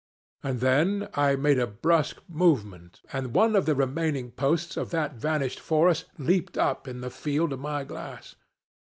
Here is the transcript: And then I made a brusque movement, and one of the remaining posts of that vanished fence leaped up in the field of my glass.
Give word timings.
And 0.41 0.61
then 0.61 1.09
I 1.13 1.35
made 1.35 1.59
a 1.59 1.67
brusque 1.67 2.27
movement, 2.27 3.01
and 3.13 3.35
one 3.35 3.55
of 3.55 3.67
the 3.67 3.75
remaining 3.75 4.31
posts 4.31 4.75
of 4.75 4.89
that 4.89 5.13
vanished 5.13 5.59
fence 5.59 6.05
leaped 6.17 6.57
up 6.57 6.87
in 6.87 7.01
the 7.01 7.11
field 7.11 7.53
of 7.53 7.59
my 7.59 7.83
glass. 7.83 8.33